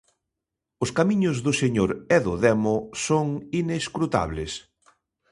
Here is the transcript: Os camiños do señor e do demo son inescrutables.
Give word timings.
Os 0.83 0.89
camiños 0.97 1.37
do 1.45 1.53
señor 1.61 1.91
e 2.15 2.17
do 2.25 2.33
demo 2.45 2.75
son 3.05 3.27
inescrutables. 3.61 4.51